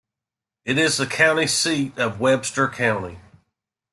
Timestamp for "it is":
0.65-0.97